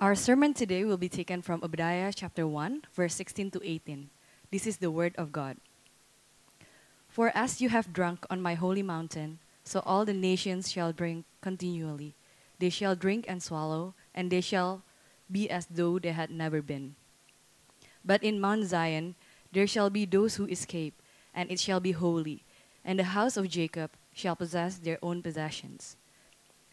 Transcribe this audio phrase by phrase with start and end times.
[0.00, 4.08] Our sermon today will be taken from Obadiah chapter 1, verse 16 to 18.
[4.50, 5.58] This is the word of God.
[7.06, 11.26] For as you have drunk on my holy mountain, so all the nations shall drink
[11.42, 12.14] continually.
[12.58, 14.80] They shall drink and swallow, and they shall
[15.30, 16.96] be as though they had never been.
[18.02, 19.16] But in Mount Zion
[19.52, 20.94] there shall be those who escape,
[21.34, 22.42] and it shall be holy,
[22.86, 25.96] and the house of Jacob shall possess their own possessions.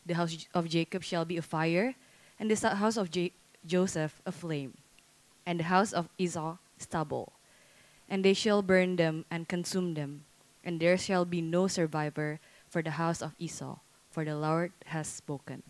[0.05, 1.95] The house of Jacob shall be a fire,
[2.39, 3.33] and the house of J-
[3.65, 4.77] Joseph a flame,
[5.45, 7.33] and the house of Esau stubble.
[8.09, 10.25] And they shall burn them and consume them,
[10.63, 12.39] and there shall be no survivor
[12.69, 13.79] for the house of Esau,
[14.11, 15.63] for the Lord has spoken.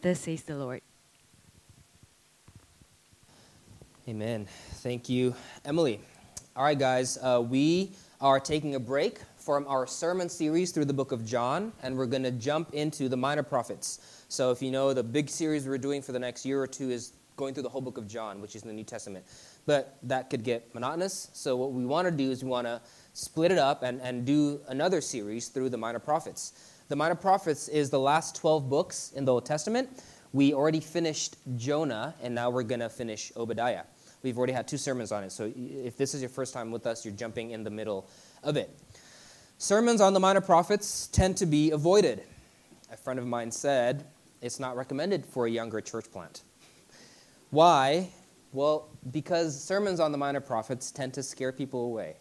[0.00, 0.82] Thus says the Lord.
[4.08, 4.46] Amen.
[4.82, 6.00] Thank you, Emily.
[6.56, 10.92] All right, guys, uh, we are taking a break from our sermon series through the
[10.92, 14.21] book of John, and we're going to jump into the minor prophets.
[14.32, 16.88] So, if you know, the big series we're doing for the next year or two
[16.88, 19.26] is going through the whole book of John, which is in the New Testament.
[19.66, 21.28] But that could get monotonous.
[21.34, 22.80] So, what we want to do is we want to
[23.12, 26.78] split it up and, and do another series through the minor prophets.
[26.88, 30.02] The minor prophets is the last 12 books in the Old Testament.
[30.32, 33.82] We already finished Jonah, and now we're going to finish Obadiah.
[34.22, 35.32] We've already had two sermons on it.
[35.32, 38.08] So, if this is your first time with us, you're jumping in the middle
[38.42, 38.70] of it.
[39.58, 42.22] Sermons on the minor prophets tend to be avoided.
[42.90, 44.06] A friend of mine said
[44.42, 46.42] it's not recommended for a younger church plant.
[47.50, 48.10] Why?
[48.52, 52.16] Well, because sermons on the minor prophets tend to scare people away.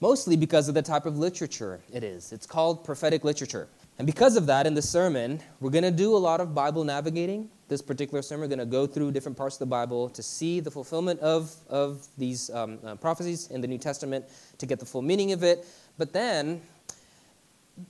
[0.00, 2.32] Mostly because of the type of literature it is.
[2.32, 3.68] It's called prophetic literature.
[3.98, 6.84] And because of that, in the sermon, we're going to do a lot of Bible
[6.84, 7.50] navigating.
[7.66, 10.60] This particular sermon, we're going to go through different parts of the Bible to see
[10.60, 14.24] the fulfillment of, of these um, uh, prophecies in the New Testament,
[14.58, 15.66] to get the full meaning of it.
[15.98, 16.62] But then,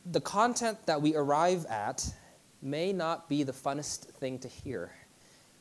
[0.06, 2.10] the content that we arrive at
[2.62, 4.90] may not be the funnest thing to hear.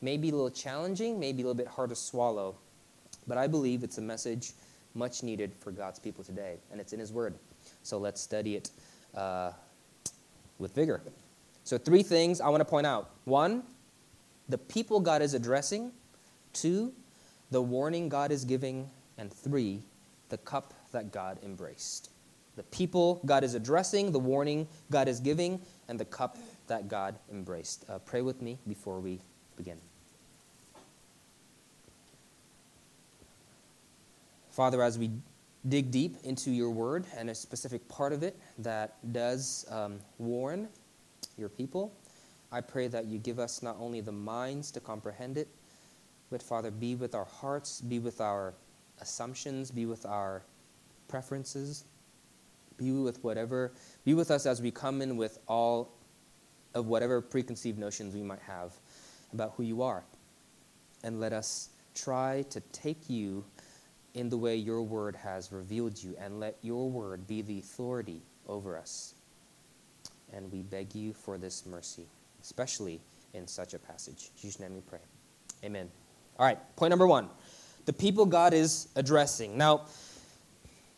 [0.00, 2.56] Maybe a little challenging, maybe a little bit hard to swallow.
[3.26, 4.52] But I believe it's a message
[4.94, 7.34] much needed for God's people today, and it's in His Word.
[7.82, 8.70] So let's study it
[9.14, 9.52] uh,
[10.58, 11.02] with vigor.
[11.64, 13.10] So, three things I want to point out.
[13.24, 13.62] One,
[14.48, 15.92] the people God is addressing.
[16.54, 16.92] Two,
[17.50, 18.88] the warning God is giving.
[19.18, 19.82] And three,
[20.30, 22.10] the cup that God embraced.
[22.56, 27.18] The people God is addressing, the warning God is giving, and the cup that God
[27.30, 27.84] embraced.
[27.88, 29.20] Uh, pray with me before we
[29.56, 29.78] begin.
[34.50, 35.10] Father, as we
[35.68, 40.68] dig deep into your word and a specific part of it that does um, warn
[41.36, 41.92] your people,
[42.50, 45.48] I pray that you give us not only the minds to comprehend it,
[46.30, 48.54] but Father, be with our hearts, be with our
[49.00, 50.42] assumptions, be with our
[51.08, 51.84] preferences,
[52.76, 53.72] be with whatever,
[54.04, 55.92] be with us as we come in with all
[56.78, 58.72] of whatever preconceived notions we might have
[59.32, 60.04] about who you are.
[61.02, 63.44] And let us try to take you
[64.14, 68.22] in the way your word has revealed you, and let your word be the authority
[68.46, 69.14] over us.
[70.32, 72.06] And we beg you for this mercy,
[72.42, 73.00] especially
[73.34, 74.30] in such a passage.
[74.34, 75.00] In Jesus' name we pray.
[75.64, 75.90] Amen.
[76.38, 77.28] All right, point number one
[77.84, 79.56] the people God is addressing.
[79.56, 79.86] Now,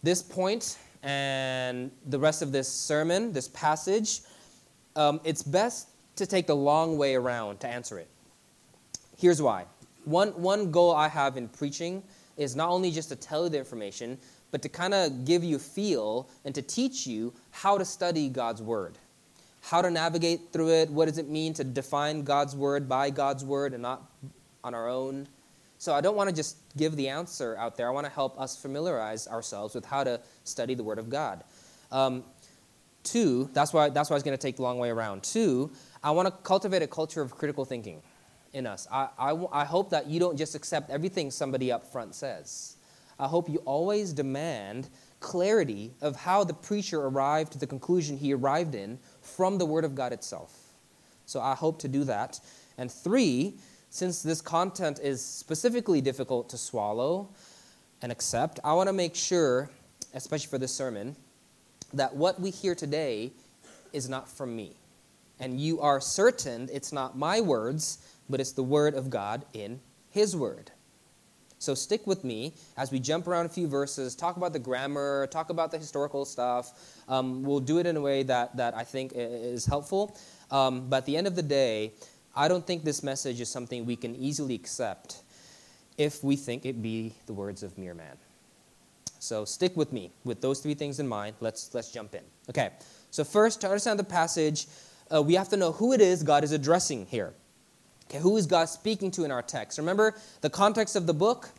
[0.02, 4.22] this point and the rest of this sermon, this passage,
[4.96, 8.08] um, it's best to take the long way around to answer it.
[9.16, 9.64] Here's why.
[10.04, 12.02] One, one goal I have in preaching
[12.36, 14.18] is not only just to tell you the information,
[14.50, 18.62] but to kind of give you feel and to teach you how to study God's
[18.62, 18.98] Word,
[19.62, 23.44] how to navigate through it, what does it mean to define God's Word by God's
[23.44, 24.02] Word and not
[24.64, 25.28] on our own.
[25.78, 27.88] So I don't want to just give the answer out there.
[27.88, 31.44] I want to help us familiarize ourselves with how to study the Word of God.
[31.92, 32.24] Um,
[33.02, 35.22] two, that's why, that's why it's going to take the long way around.
[35.22, 35.70] Two,
[36.02, 38.02] I want to cultivate a culture of critical thinking
[38.52, 38.86] in us.
[38.90, 42.76] I, I, I hope that you don't just accept everything somebody up front says.
[43.18, 44.88] I hope you always demand
[45.20, 49.84] clarity of how the preacher arrived to the conclusion he arrived in from the Word
[49.84, 50.56] of God itself.
[51.26, 52.40] So I hope to do that.
[52.78, 53.54] And three,
[53.90, 57.28] since this content is specifically difficult to swallow
[58.00, 59.68] and accept, I want to make sure,
[60.14, 61.14] especially for this sermon,
[61.94, 63.32] that what we hear today
[63.92, 64.76] is not from me.
[65.38, 67.98] And you are certain it's not my words,
[68.28, 70.70] but it's the word of God in His word.
[71.58, 75.26] So stick with me as we jump around a few verses, talk about the grammar,
[75.26, 76.72] talk about the historical stuff.
[77.06, 80.16] Um, we'll do it in a way that, that I think is helpful.
[80.50, 81.92] Um, but at the end of the day,
[82.34, 85.22] I don't think this message is something we can easily accept
[85.98, 88.16] if we think it be the words of mere man.
[89.20, 91.36] So stick with me with those three things in mind.
[91.40, 92.22] Let's, let's jump in.
[92.48, 92.70] Okay,
[93.10, 94.66] so first, to understand the passage,
[95.14, 97.34] uh, we have to know who it is God is addressing here.
[98.08, 99.78] Okay, who is God speaking to in our text?
[99.78, 101.50] Remember, the context of the book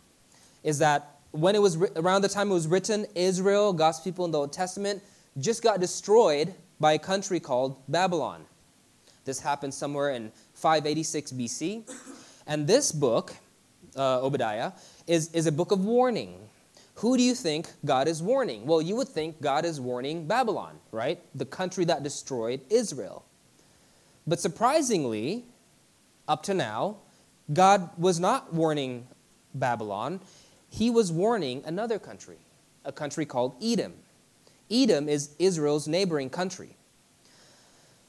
[0.63, 4.31] is that when it was around the time it was written, Israel, God's people in
[4.31, 5.01] the Old Testament,
[5.39, 8.43] just got destroyed by a country called Babylon.
[9.23, 11.83] This happened somewhere in 586 BC.
[12.47, 13.35] And this book,
[13.95, 14.71] uh, Obadiah,
[15.07, 16.49] is, is a book of warning.
[16.95, 18.65] Who do you think God is warning?
[18.65, 21.19] Well, you would think God is warning Babylon, right?
[21.33, 23.25] The country that destroyed Israel.
[24.27, 25.45] But surprisingly,
[26.27, 26.97] up to now,
[27.51, 29.07] God was not warning
[29.53, 30.21] Babylon.
[30.69, 32.37] He was warning another country,
[32.85, 33.93] a country called Edom.
[34.69, 36.77] Edom is Israel's neighboring country.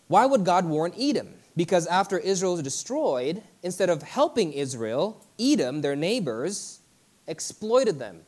[0.08, 1.35] Why would God warn Edom?
[1.56, 6.81] Because after Israel was destroyed, instead of helping Israel, Edom, their neighbors,
[7.26, 8.20] exploited them,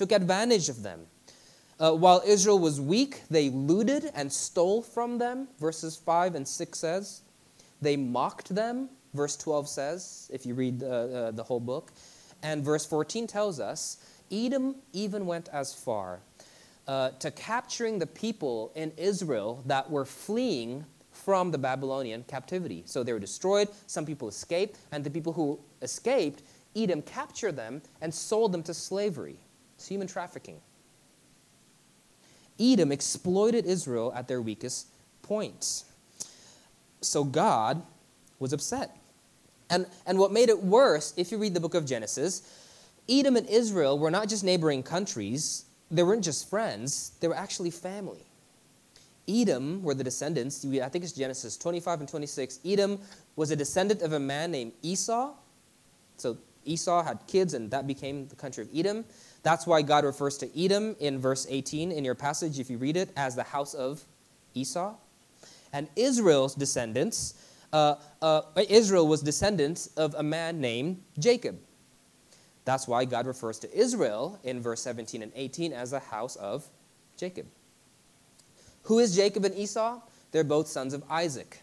[0.00, 1.00] took advantage of them.
[1.78, 6.78] Uh, while Israel was weak, they looted and stole from them, verses 5 and 6
[6.78, 7.20] says.
[7.82, 11.92] They mocked them, verse 12 says, if you read uh, uh, the whole book.
[12.42, 13.98] And verse 14 tells us
[14.32, 16.20] Edom even went as far
[16.88, 22.84] uh, to capturing the people in Israel that were fleeing from the Babylonian captivity.
[22.86, 26.42] So they were destroyed, some people escaped, and the people who escaped,
[26.74, 29.36] Edom captured them and sold them to slavery.
[29.80, 30.60] It's human trafficking.
[32.60, 34.88] Edom exploited Israel at their weakest
[35.22, 35.86] points.
[37.00, 37.82] So God
[38.38, 38.94] was upset.
[39.70, 42.42] And, and what made it worse, if you read the book of Genesis,
[43.08, 47.70] Edom and Israel were not just neighboring countries, they weren't just friends, they were actually
[47.70, 48.26] family.
[49.26, 52.60] Edom were the descendants, I think it's Genesis 25 and 26.
[52.66, 52.98] Edom
[53.34, 55.32] was a descendant of a man named Esau.
[56.18, 56.36] So
[56.66, 59.06] Esau had kids, and that became the country of Edom.
[59.42, 62.96] That's why God refers to Edom in verse 18 in your passage, if you read
[62.96, 64.04] it, as the house of
[64.54, 64.94] Esau.
[65.72, 67.34] And Israel's descendants,
[67.72, 71.58] uh, uh, Israel was descendants of a man named Jacob.
[72.64, 76.66] That's why God refers to Israel in verse 17 and 18 as the house of
[77.16, 77.46] Jacob.
[78.84, 80.00] Who is Jacob and Esau?
[80.32, 81.62] They're both sons of Isaac.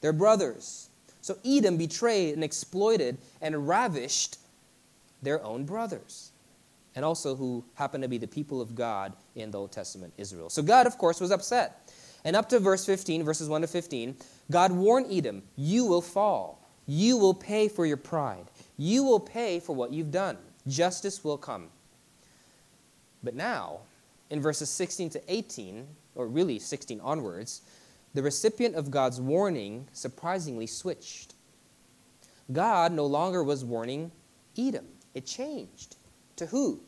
[0.00, 0.88] They're brothers.
[1.20, 4.38] So Edom betrayed and exploited and ravished
[5.22, 6.30] their own brothers,
[6.94, 10.48] and also who happened to be the people of God in the Old Testament, Israel.
[10.48, 11.92] So God, of course, was upset.
[12.24, 14.16] And up to verse 15, verses 1 to 15,
[14.50, 16.60] God warned Edom, You will fall.
[16.86, 18.46] You will pay for your pride.
[18.76, 20.36] You will pay for what you've done.
[20.66, 21.68] Justice will come.
[23.22, 23.80] But now,
[24.30, 27.62] in verses 16 to 18, or really 16 onwards,
[28.12, 31.34] the recipient of God's warning surprisingly switched.
[32.52, 34.12] God no longer was warning
[34.56, 35.96] Edom, it changed.
[36.36, 36.80] To who?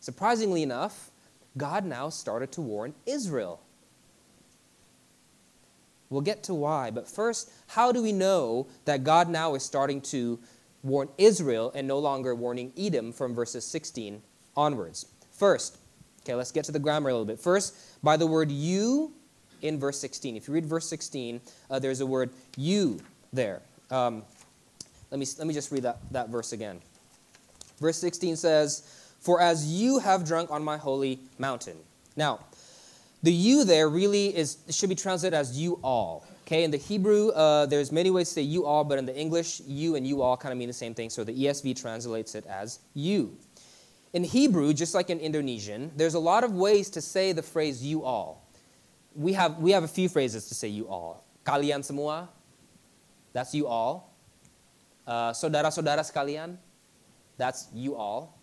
[0.00, 1.10] Surprisingly enough,
[1.56, 3.60] God now started to warn Israel.
[6.10, 10.00] We'll get to why, but first, how do we know that God now is starting
[10.02, 10.38] to
[10.82, 14.20] warn Israel and no longer warning Edom from verses 16
[14.56, 15.06] onwards?
[15.30, 15.78] First,
[16.20, 17.40] okay, let's get to the grammar a little bit.
[17.40, 19.12] First, by the word you
[19.62, 20.36] in verse 16.
[20.36, 23.00] If you read verse 16, uh, there's a word you
[23.32, 23.62] there.
[23.90, 24.22] Um,
[25.10, 26.80] let, me, let me just read that, that verse again.
[27.82, 28.88] Verse 16 says,
[29.20, 31.76] For as you have drunk on my holy mountain.
[32.16, 32.40] Now,
[33.22, 36.24] the you there really is should be translated as you all.
[36.46, 39.16] Okay, in the Hebrew, uh, there's many ways to say you all, but in the
[39.16, 41.10] English, you and you all kind of mean the same thing.
[41.10, 43.36] So the ESV translates it as you.
[44.12, 47.82] In Hebrew, just like in Indonesian, there's a lot of ways to say the phrase
[47.82, 48.46] you all.
[49.14, 51.24] We have, we have a few phrases to say you all.
[51.46, 52.28] Kalian semua,
[53.32, 54.12] that's you all.
[55.06, 56.56] Uh, saudara-saudara sekalian,
[57.36, 58.38] that's you all.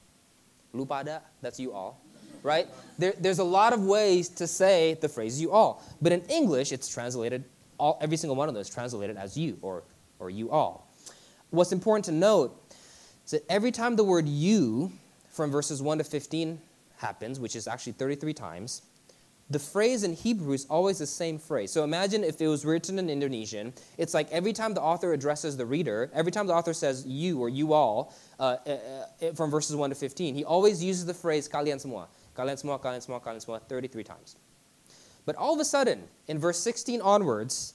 [0.74, 2.02] Lupada, that's you all.
[2.44, 2.68] Right?
[2.98, 5.84] There, there's a lot of ways to say the phrase you all.
[6.02, 7.44] But in English, it's translated,
[7.78, 9.84] all, every single one of those translated as you or,
[10.20, 10.88] or you all.
[11.50, 12.56] What's important to note
[13.26, 14.92] is that every time the word you
[15.30, 16.60] from verses 1 to 15
[16.98, 18.84] happens, which is actually 33 times,
[19.50, 21.72] the phrase in Hebrew is always the same phrase.
[21.72, 25.58] So imagine if it was written in Indonesian, it's like every time the author addresses
[25.58, 28.78] the reader, every time the author says you or you all uh, uh,
[29.22, 32.08] uh from verses 1 to 15, he always uses the phrase kalian semua.
[32.38, 34.36] Kalian semua, kalian semua, kalian semua 33 times.
[35.26, 37.74] But all of a sudden, in verse 16 onwards,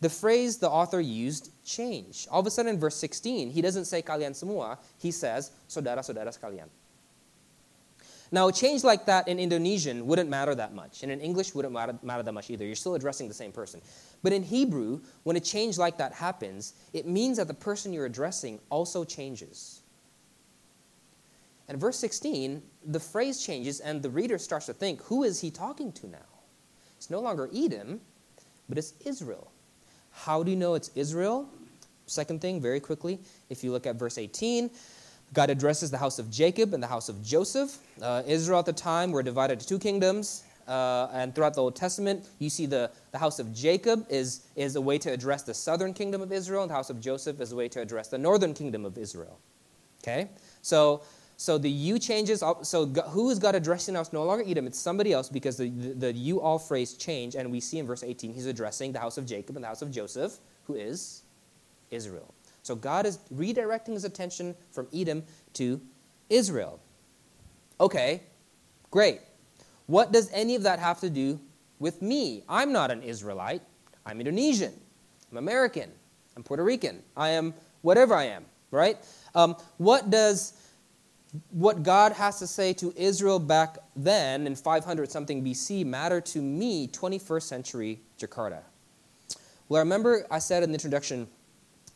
[0.00, 2.28] the phrase the author used changed.
[2.30, 6.28] All of a sudden, in verse 16, he doesn't say kalian semua, he says saudara-saudara
[6.28, 6.68] sekalian.
[8.30, 11.72] Now, a change like that in Indonesian wouldn't matter that much, and in English wouldn't
[11.72, 12.64] matter, matter that much either.
[12.64, 13.80] You're still addressing the same person.
[14.22, 18.06] But in Hebrew, when a change like that happens, it means that the person you're
[18.06, 19.80] addressing also changes.
[21.68, 25.50] And verse 16, the phrase changes, and the reader starts to think, who is he
[25.50, 26.18] talking to now?
[26.96, 28.00] It's no longer Edom,
[28.68, 29.50] but it's Israel.
[30.10, 31.48] How do you know it's Israel?
[32.06, 33.20] Second thing, very quickly,
[33.50, 34.70] if you look at verse 18,
[35.34, 37.78] God addresses the house of Jacob and the house of Joseph.
[38.00, 40.44] Uh, Israel at the time were divided into two kingdoms.
[40.66, 44.76] Uh, and throughout the Old Testament, you see the, the house of Jacob is, is
[44.76, 47.52] a way to address the southern kingdom of Israel, and the house of Joseph is
[47.52, 49.38] a way to address the northern kingdom of Israel.
[50.02, 50.28] Okay?
[50.60, 51.02] So,
[51.38, 52.42] so the you changes.
[52.62, 54.00] So who is God addressing now?
[54.00, 57.34] It's no longer Edom, it's somebody else because the, the, the you all phrase change,
[57.34, 59.80] and we see in verse 18 he's addressing the house of Jacob and the house
[59.80, 61.22] of Joseph, who is
[61.90, 62.34] Israel.
[62.68, 65.80] So God is redirecting his attention from Edom to
[66.28, 66.80] Israel.
[67.80, 68.24] Okay,
[68.90, 69.22] great.
[69.86, 71.40] What does any of that have to do
[71.78, 72.44] with me?
[72.46, 73.62] I'm not an Israelite.
[74.04, 74.74] I'm Indonesian.
[75.30, 75.90] I'm American.
[76.36, 77.02] I'm Puerto Rican.
[77.16, 78.98] I am whatever I am, right?
[79.34, 80.52] Um, what does
[81.48, 86.42] what God has to say to Israel back then in 500 something BC matter to
[86.42, 88.60] me, 21st century Jakarta?
[89.70, 91.28] Well, I remember I said in the introduction,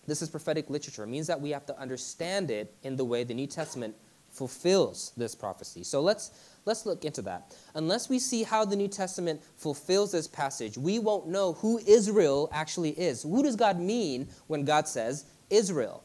[0.07, 1.05] this is prophetic literature.
[1.05, 3.95] It means that we have to understand it in the way the New Testament
[4.31, 5.85] fulfills this prophecy.
[5.85, 6.31] So let's
[6.65, 7.57] Let's look into that.
[7.75, 12.49] Unless we see how the New Testament fulfills this passage, we won't know who Israel
[12.53, 13.23] actually is.
[13.23, 16.05] Who does God mean when God says Israel?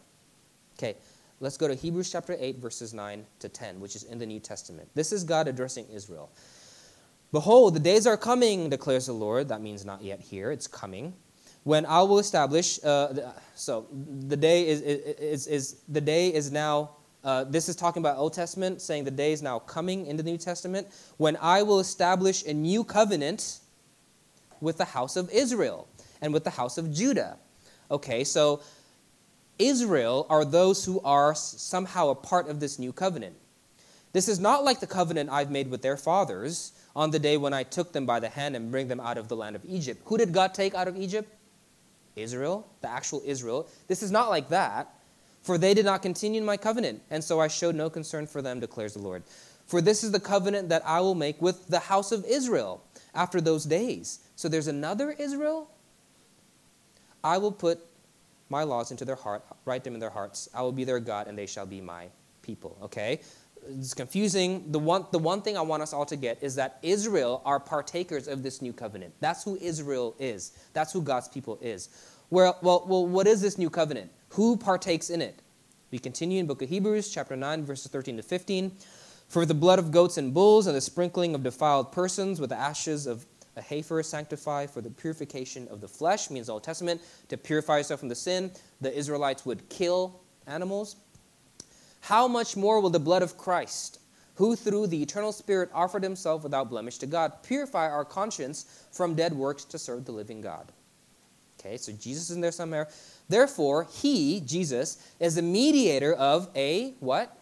[0.77, 0.95] Okay,
[1.39, 4.39] let's go to Hebrews chapter 8, verses 9 to 10, which is in the New
[4.39, 4.89] Testament.
[4.95, 6.31] This is God addressing Israel.
[7.31, 9.49] Behold, the days are coming, declares the Lord.
[9.49, 11.13] That means not yet here, it's coming.
[11.67, 13.13] When I will establish, uh,
[13.53, 16.91] so the day is, is, is, the day is now
[17.25, 20.23] uh, this is talking about Old Testament, saying the day is now coming in the
[20.23, 23.59] New Testament when I will establish a new covenant
[24.61, 25.89] with the house of Israel
[26.21, 27.37] and with the house of Judah.
[27.91, 28.61] Okay, so
[29.59, 33.35] Israel are those who are somehow a part of this new covenant.
[34.13, 37.53] This is not like the covenant I've made with their fathers on the day when
[37.53, 40.01] I took them by the hand and bring them out of the land of Egypt.
[40.05, 41.33] Who did God take out of Egypt?
[42.17, 43.67] Israel, the actual Israel.
[43.87, 44.93] This is not like that.
[45.43, 48.41] For they did not continue in my covenant, and so I showed no concern for
[48.41, 49.23] them, declares the Lord.
[49.65, 52.83] For this is the covenant that I will make with the house of Israel
[53.15, 54.19] after those days.
[54.35, 55.69] So there's another Israel?
[57.23, 57.79] I will put
[58.49, 60.49] my laws into their heart, write them in their hearts.
[60.53, 62.07] I will be their God, and they shall be my
[62.41, 62.77] people.
[62.81, 63.21] Okay?
[63.69, 64.71] It's confusing.
[64.71, 67.59] The one, the one thing I want us all to get is that Israel are
[67.59, 69.13] partakers of this new covenant.
[69.19, 70.53] That's who Israel is.
[70.73, 71.89] That's who God's people is.
[72.29, 74.11] Well, well, well what is this new covenant?
[74.29, 75.41] Who partakes in it?
[75.91, 78.71] We continue in book of Hebrews, chapter 9, verses 13 to 15.
[79.29, 82.57] For the blood of goats and bulls and the sprinkling of defiled persons with the
[82.57, 83.25] ashes of
[83.57, 87.99] a heifer sanctify for the purification of the flesh, means Old Testament, to purify yourself
[87.99, 88.51] from the sin.
[88.81, 90.95] The Israelites would kill animals.
[92.07, 93.99] How much more will the blood of Christ,
[94.35, 99.13] who through the eternal Spirit offered himself without blemish to God, purify our conscience from
[99.13, 100.71] dead works to serve the living God?
[101.59, 102.87] Okay, so Jesus is there somewhere.
[103.27, 107.37] Therefore, he, Jesus, is the mediator of a what?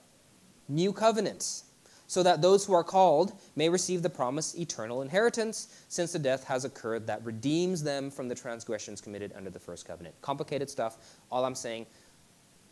[0.68, 1.62] New covenant,
[2.08, 6.44] so that those who are called may receive the promised eternal inheritance, since the death
[6.46, 10.20] has occurred that redeems them from the transgressions committed under the first covenant.
[10.22, 10.98] Complicated stuff.
[11.32, 11.86] All I'm saying,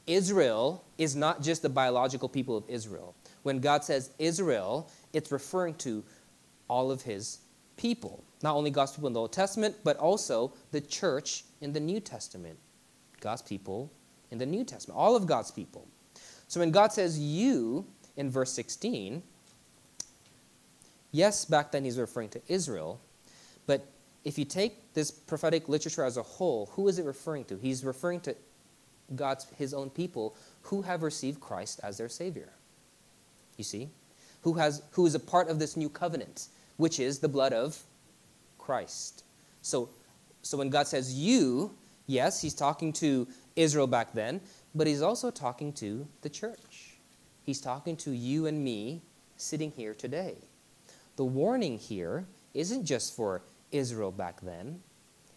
[0.08, 3.16] Israel is not just the biological people of Israel.
[3.44, 6.04] When God says Israel, it's referring to
[6.68, 7.40] all of his
[7.78, 8.24] people.
[8.42, 12.00] Not only God's people in the Old Testament, but also the church in the New
[12.00, 12.58] Testament.
[13.22, 13.92] God's people
[14.32, 15.88] in the New Testament, all of God's people.
[16.48, 17.86] So when God says you
[18.18, 19.24] in verse 16,
[21.12, 23.00] yes, back then he's referring to Israel,
[23.66, 23.86] but
[24.24, 27.58] if you take this prophetic literature as a whole, who is it referring to?
[27.58, 28.36] He's referring to
[29.16, 32.54] God's his own people who have received Christ as their savior.
[33.58, 33.90] You see?
[34.42, 37.82] Who has who is a part of this new covenant, which is the blood of
[38.58, 39.24] Christ.
[39.62, 39.90] So
[40.42, 41.72] so when God says you,
[42.06, 44.42] Yes, he's talking to Israel back then,
[44.76, 46.98] but he's also talking to the church.
[47.44, 49.02] He's talking to you and me
[49.38, 50.36] sitting here today.
[51.16, 54.82] The warning here isn't just for Israel back then,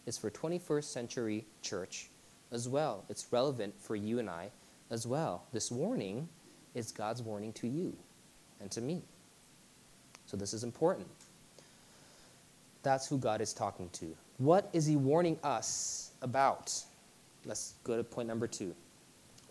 [0.06, 2.10] it's for 21st century church
[2.52, 3.04] as well.
[3.08, 4.50] It's relevant for you and I
[4.90, 5.44] as well.
[5.52, 6.28] This warning
[6.74, 7.96] is God's warning to you
[8.60, 9.02] and to me.
[10.26, 11.08] So this is important.
[12.82, 14.14] That's who God is talking to.
[14.38, 16.72] What is he warning us about?
[17.44, 18.74] Let's go to point number two.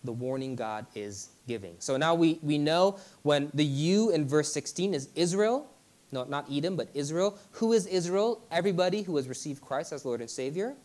[0.04, 1.76] The warning God is giving.
[1.80, 5.68] So now we, we know when the you in verse 16 is Israel,
[6.12, 7.38] no, not Edom, but Israel.
[7.54, 8.42] Who is Israel?
[8.52, 10.76] Everybody who has received Christ as Lord and Savior.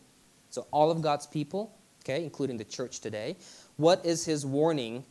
[0.49, 1.71] So all of God's people,
[2.03, 3.37] okay, including the church today.
[3.77, 5.05] What is his warning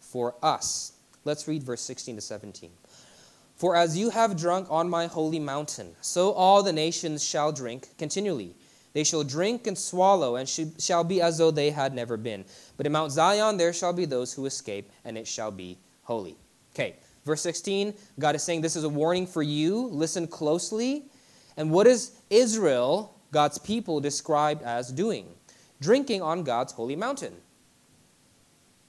[0.00, 0.92] for us?
[1.24, 2.70] Let's read verse 16 to 17.
[3.56, 7.88] For as you have drunk on my holy mountain, so all the nations shall drink
[7.98, 8.54] continually.
[8.92, 12.44] They shall drink and swallow, and shall be as though they had never been.
[12.76, 16.36] But in Mount Zion there shall be those who escape, and it shall be holy.
[16.74, 19.86] Okay, verse 16, God is saying this is a warning for you.
[19.88, 21.04] Listen closely.
[21.56, 25.26] And what is Israel, God's people, described as doing?
[25.80, 27.34] Drinking on God's holy mountain.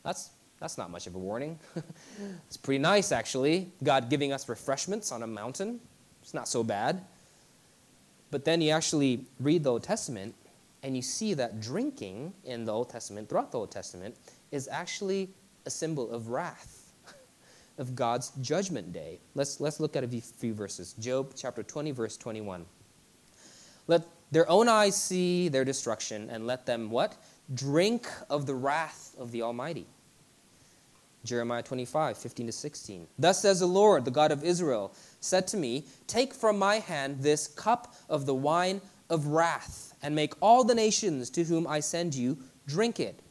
[0.03, 0.29] That's,
[0.60, 1.60] that's not much of a warning.
[2.48, 3.72] it's pretty nice, actually.
[3.84, 5.79] God giving us refreshments on a mountain.
[6.22, 7.03] It's not so bad.
[8.32, 10.36] But then you actually read the Old Testament
[10.84, 14.15] and you see that drinking in the Old Testament, throughout the Old Testament,
[14.51, 15.29] is actually
[15.65, 16.94] a symbol of wrath,
[17.77, 19.20] of God's judgment day.
[19.36, 20.94] Let's, let's look at a few verses.
[20.94, 22.65] Job chapter 20, verse 21.
[23.88, 27.15] Let their own eyes see their destruction, and let them what?
[27.53, 29.88] Drink of the wrath of the Almighty.
[31.24, 33.07] Jeremiah 25, 15 to 16.
[33.19, 37.19] Thus says the Lord, the God of Israel, said to me, Take from my hand
[37.19, 41.79] this cup of the wine of wrath, and make all the nations to whom I
[41.79, 43.22] send you drink it.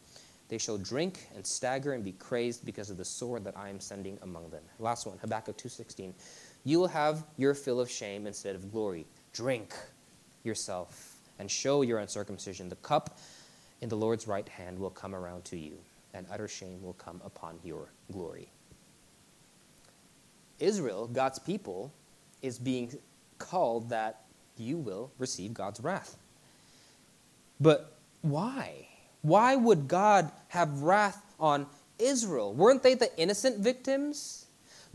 [0.49, 3.81] They shall drink and stagger and be crazed because of the sword that I am
[3.81, 4.63] sending among them.
[4.79, 6.15] Last one, Habakkuk 2:16.
[6.65, 9.07] You will have your fill of shame instead of glory.
[9.33, 9.75] Drink
[10.47, 12.69] yourself and show your uncircumcision.
[12.69, 13.19] The cup
[13.81, 15.77] in the Lord's right hand will come around to you,
[16.15, 18.49] and utter shame will come upon your glory.
[20.59, 21.93] Israel, God's people,
[22.41, 22.97] is being
[23.39, 24.23] called that
[24.57, 26.17] you will receive God's wrath.
[27.61, 28.89] But why?
[29.23, 31.67] Why would God have wrath on
[31.99, 32.55] Israel?
[32.55, 34.46] Weren't they the innocent victims?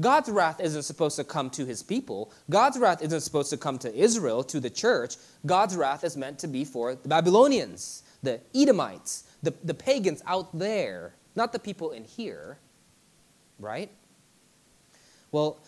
[0.01, 2.31] God's wrath isn't supposed to come to his people.
[2.49, 5.15] God's wrath isn't supposed to come to Israel, to the church.
[5.45, 10.57] God's wrath is meant to be for the Babylonians, the Edomites, the, the pagans out
[10.57, 12.57] there, not the people in here,
[13.59, 13.91] right?
[15.31, 15.59] Well,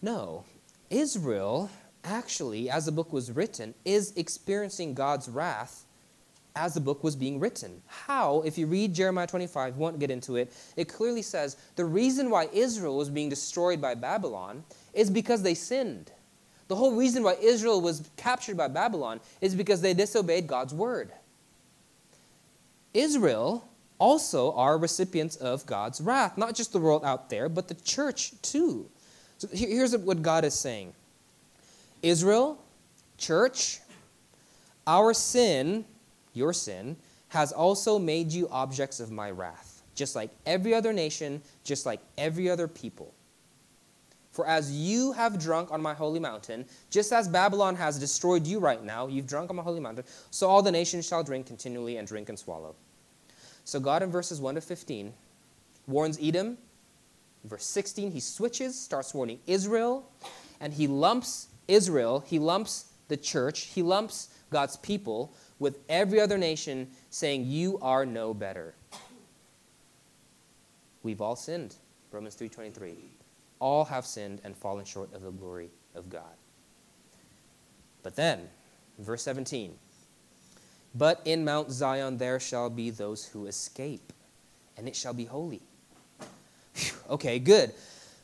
[0.00, 0.44] no.
[0.88, 1.68] Israel,
[2.04, 5.84] actually, as the book was written, is experiencing God's wrath
[6.54, 7.80] as the book was being written.
[7.86, 8.42] How?
[8.42, 12.48] If you read Jeremiah 25, won't get into it, it clearly says the reason why
[12.52, 16.10] Israel was being destroyed by Babylon is because they sinned.
[16.68, 21.12] The whole reason why Israel was captured by Babylon is because they disobeyed God's word.
[22.94, 27.74] Israel also are recipients of God's wrath, not just the world out there, but the
[27.74, 28.88] church too.
[29.38, 30.92] So here's what God is saying
[32.02, 32.62] Israel,
[33.16, 33.80] church,
[34.86, 35.84] our sin,
[36.32, 36.96] your sin,
[37.28, 42.00] has also made you objects of my wrath, just like every other nation, just like
[42.18, 43.12] every other people.
[44.32, 48.58] For as you have drunk on my holy mountain, just as Babylon has destroyed you
[48.58, 51.98] right now, you've drunk on my holy mountain, so all the nations shall drink continually
[51.98, 52.74] and drink and swallow.
[53.64, 55.12] So God in verses 1 to 15
[55.86, 56.56] warns Edom
[57.44, 60.08] verse 16, he switches, starts warning Israel,
[60.60, 66.36] and he lumps Israel, he lumps the church, he lumps God's people with every other
[66.36, 68.74] nation, saying, You are no better.
[71.02, 71.76] We've all sinned.
[72.10, 72.94] Romans 3:23.
[73.58, 76.36] All have sinned and fallen short of the glory of God.
[78.02, 78.48] But then,
[78.98, 79.78] verse 17,
[80.94, 84.12] but in Mount Zion there shall be those who escape,
[84.76, 85.62] and it shall be holy.
[87.08, 87.72] Okay, good.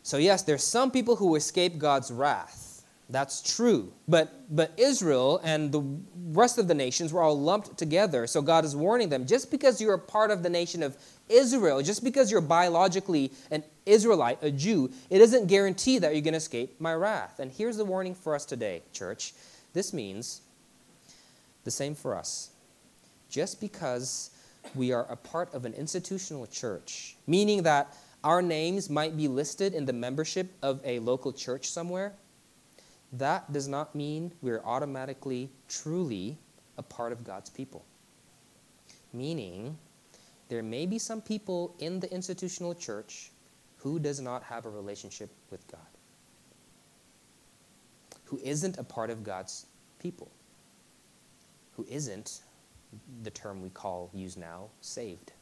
[0.02, 2.67] So, yes, there's some people who escape God's wrath.
[3.10, 3.92] That's true.
[4.06, 5.82] But, but Israel and the
[6.30, 8.26] rest of the nations were all lumped together.
[8.26, 10.96] So God is warning them just because you're a part of the nation of
[11.28, 16.32] Israel, just because you're biologically an Israelite, a Jew, it doesn't guarantee that you're going
[16.32, 17.38] to escape my wrath.
[17.38, 19.32] And here's the warning for us today, church.
[19.72, 20.42] This means
[21.64, 22.50] the same for us.
[23.30, 24.30] Just because
[24.74, 29.72] we are a part of an institutional church, meaning that our names might be listed
[29.72, 32.12] in the membership of a local church somewhere,
[33.12, 36.38] that does not mean we're automatically, truly
[36.76, 37.84] a part of God's people.
[39.12, 39.78] Meaning,
[40.48, 43.30] there may be some people in the institutional church
[43.78, 45.80] who does not have a relationship with God,
[48.24, 49.66] who isn't a part of God's
[49.98, 50.30] people,
[51.76, 52.40] who isn't
[53.22, 55.32] the term we call, use now, saved.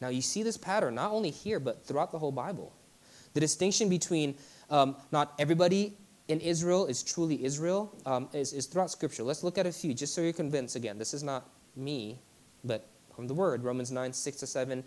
[0.00, 2.72] Now, you see this pattern not only here, but throughout the whole Bible.
[3.32, 4.36] The distinction between
[4.70, 5.96] um, not everybody
[6.28, 9.22] in Israel is truly Israel um, is, is throughout Scripture.
[9.22, 10.76] Let's look at a few just so you're convinced.
[10.76, 12.18] Again, this is not me,
[12.64, 13.62] but from the Word.
[13.62, 14.84] Romans 9, 6 to 7.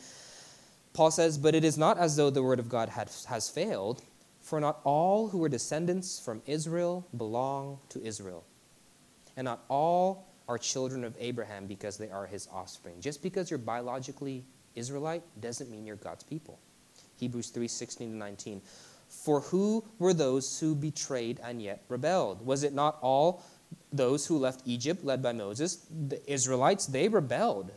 [0.93, 4.01] Paul says, But it is not as though the Word of God had, has failed,
[4.41, 8.43] for not all who were descendants from Israel belong to Israel.
[9.35, 12.99] And not all are children of Abraham because they are his offspring.
[12.99, 14.43] Just because you're biologically
[14.75, 16.59] Israelite doesn't mean you're God's people.
[17.19, 18.61] Hebrews 3 16 to 19.
[19.07, 22.45] For who were those who betrayed and yet rebelled?
[22.45, 23.43] Was it not all
[23.91, 27.71] those who left Egypt, led by Moses, the Israelites, they rebelled.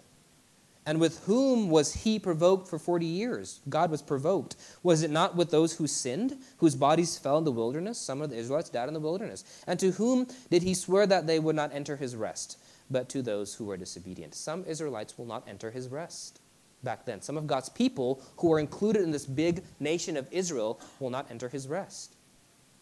[0.86, 3.60] And with whom was he provoked for 40 years?
[3.68, 4.56] God was provoked.
[4.82, 7.98] Was it not with those who sinned, whose bodies fell in the wilderness?
[7.98, 9.44] Some of the Israelites died in the wilderness.
[9.66, 12.58] And to whom did he swear that they would not enter his rest?
[12.90, 14.34] But to those who were disobedient.
[14.34, 16.40] Some Israelites will not enter his rest
[16.82, 17.20] back then.
[17.20, 21.30] Some of God's people who are included in this big nation of Israel will not
[21.30, 22.16] enter his rest.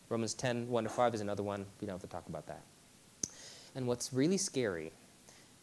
[0.08, 1.66] Romans 10 1 to 5 is another one.
[1.80, 2.62] We don't have to talk about that.
[3.74, 4.92] And what's really scary,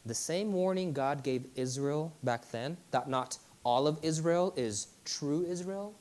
[0.06, 5.44] the same warning God gave Israel back then, that not all of Israel is true
[5.48, 5.96] Israel,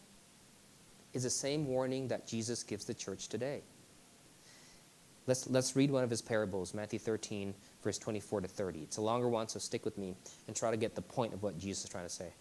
[1.15, 3.63] is the same warning that Jesus gives the church today.
[5.27, 8.81] Let's, let's read one of his parables, Matthew 13, verse 24 to 30.
[8.81, 10.17] It's a longer one, so stick with me
[10.49, 12.33] and try to get the point of what Jesus is trying to say.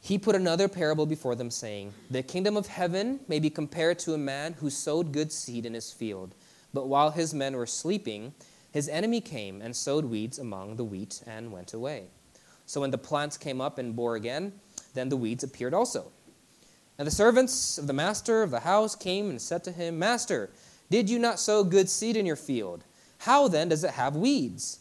[0.00, 4.14] He put another parable before them, saying, The kingdom of heaven may be compared to
[4.14, 6.34] a man who sowed good seed in his field.
[6.72, 8.32] But while his men were sleeping,
[8.70, 12.04] his enemy came and sowed weeds among the wheat and went away.
[12.66, 14.52] So when the plants came up and bore again,
[14.94, 16.12] then the weeds appeared also.
[16.98, 20.50] And the servants of the master of the house came and said to him, Master,
[20.90, 22.84] did you not sow good seed in your field?
[23.18, 24.80] How then does it have weeds?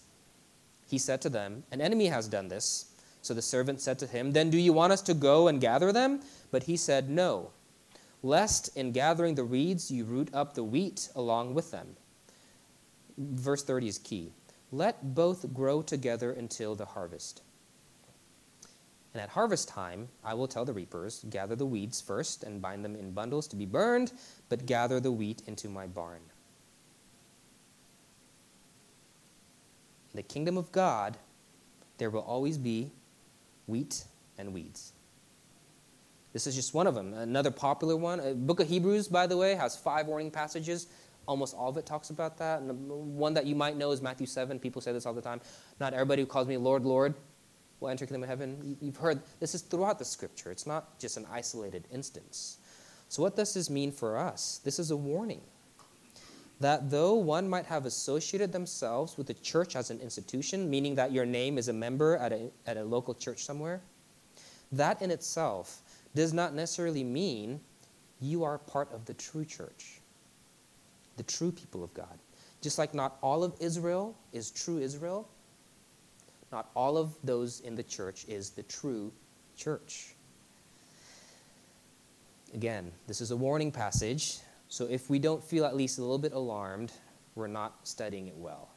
[0.88, 2.92] He said to them, An enemy has done this.
[3.22, 5.92] So the servant said to him, Then do you want us to go and gather
[5.92, 6.22] them?
[6.52, 7.52] But he said, No,
[8.22, 11.96] lest in gathering the weeds you root up the wheat along with them
[13.18, 14.32] verse 30 is key.
[14.72, 17.42] Let both grow together until the harvest.
[19.14, 22.84] And at harvest time, I will tell the reapers, Gather the weeds first and bind
[22.84, 24.12] them in bundles to be burned,
[24.50, 26.20] but gather the wheat into my barn.
[30.16, 31.18] The kingdom of God,
[31.98, 32.92] there will always be
[33.68, 34.06] wheat
[34.38, 34.94] and weeds.
[36.34, 37.14] This is just one of them.
[37.14, 40.88] Another popular one, uh, Book of Hebrews, by the way, has five warning passages
[41.28, 42.62] almost all of it talks about that.
[42.62, 44.60] And one that you might know is Matthew 7.
[44.60, 45.42] People say this all the time.
[45.80, 47.16] Not everybody who calls me Lord, Lord
[47.80, 48.78] will enter the kingdom of heaven.
[48.82, 50.52] You've heard this is throughout the scripture.
[50.52, 52.58] It's not just an isolated instance.
[53.10, 54.60] So, what does this mean for us?
[54.64, 55.42] This is a warning
[56.60, 61.12] that though one might have associated themselves with the church as an institution, meaning that
[61.12, 63.82] your name is a member at a, at a local church somewhere,
[64.72, 65.82] that in itself
[66.16, 67.60] does not necessarily mean
[68.22, 70.00] you are part of the true church
[71.18, 72.20] the true people of God.
[72.62, 75.28] Just like not all of Israel is true Israel,
[76.52, 79.12] not all of those in the church is the true
[79.56, 80.16] church.
[82.54, 86.18] Again, this is a warning passage, so if we don't feel at least a little
[86.18, 86.92] bit alarmed,
[87.36, 88.70] we're not studying it well.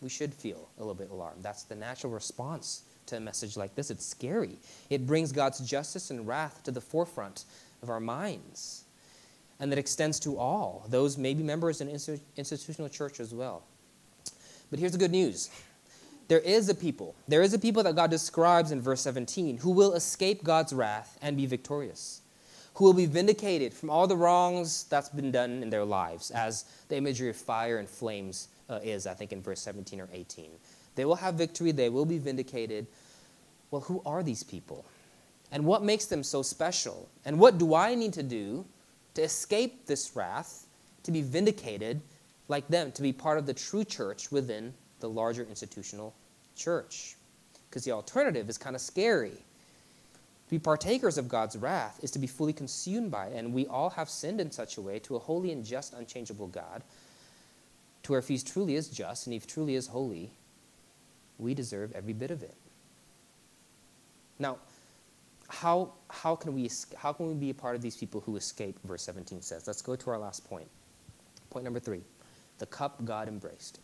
[0.00, 1.42] We should feel a little bit alarmed.
[1.42, 3.90] That's the natural response to a message like this.
[3.90, 4.58] It's scary.
[4.90, 7.44] It brings God's justice and wrath to the forefront
[7.82, 8.84] of our minds
[9.60, 10.86] and that extends to all.
[10.88, 13.62] Those may be members in institutional church as well.
[14.70, 15.50] But here's the good news
[16.28, 19.70] there is a people, there is a people that God describes in verse 17 who
[19.70, 22.20] will escape God's wrath and be victorious,
[22.74, 26.64] who will be vindicated from all the wrongs that's been done in their lives, as
[26.88, 30.50] the imagery of fire and flames uh, is, I think, in verse 17 or 18.
[30.94, 32.86] They will have victory, they will be vindicated.
[33.70, 34.84] Well, who are these people?
[35.50, 37.08] And what makes them so special?
[37.24, 38.64] And what do I need to do
[39.14, 40.66] to escape this wrath,
[41.02, 42.00] to be vindicated
[42.48, 46.14] like them, to be part of the true church within the larger institutional
[46.54, 47.16] church.
[47.68, 49.32] Because the alternative is kind of scary.
[50.48, 53.66] To be partakers of God's wrath is to be fully consumed by it, and we
[53.66, 56.82] all have sinned in such a way to a holy and just, unchangeable God,
[58.04, 60.30] to where if He truly is just and He truly is holy,
[61.38, 62.54] we deserve every bit of it.
[64.38, 64.56] Now,
[65.48, 68.78] how, how, can we, how can we be a part of these people who escape,
[68.84, 69.66] verse 17 says?
[69.66, 70.68] Let's go to our last point.
[71.50, 72.00] Point number three
[72.58, 73.80] the cup God embraced.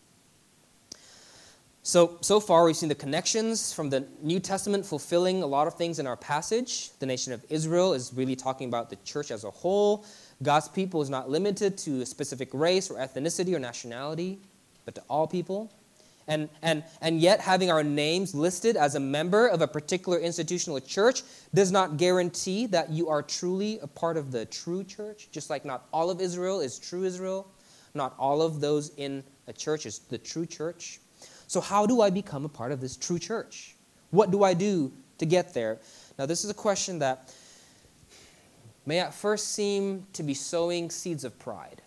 [1.87, 5.75] So, so far, we've seen the connections from the New Testament fulfilling a lot of
[5.75, 6.93] things in our passage.
[6.99, 10.07] The nation of Israel is really talking about the church as a whole.
[10.43, 14.39] God's people is not limited to a specific race or ethnicity or nationality,
[14.87, 15.71] but to all people.
[16.27, 20.81] And, and, and yet, having our names listed as a member of a particular institutional
[20.81, 25.51] church does not guarantee that you are truly a part of the true church, just
[25.51, 27.47] like not all of Israel is true Israel,
[27.93, 30.99] not all of those in a church is the true church.
[31.47, 33.75] So, how do I become a part of this true church?
[34.11, 35.79] What do I do to get there?
[36.19, 37.35] Now, this is a question that
[38.87, 41.83] may at first seem to be sowing seeds of pride,